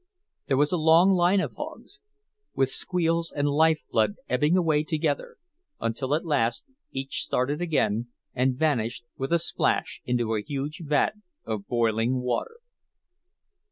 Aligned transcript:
There 0.47 0.57
was 0.57 0.71
a 0.71 0.77
long 0.77 1.11
line 1.11 1.39
of 1.41 1.53
hogs, 1.53 1.99
with 2.55 2.69
squeals 2.69 3.31
and 3.31 3.47
lifeblood 3.47 4.15
ebbing 4.27 4.57
away 4.57 4.83
together; 4.83 5.37
until 5.79 6.15
at 6.15 6.25
last 6.25 6.65
each 6.91 7.21
started 7.21 7.61
again, 7.61 8.07
and 8.33 8.55
vanished 8.57 9.05
with 9.15 9.31
a 9.31 9.37
splash 9.37 10.01
into 10.03 10.33
a 10.33 10.41
huge 10.41 10.81
vat 10.83 11.13
of 11.45 11.67
boiling 11.67 12.15
water. 12.21 12.61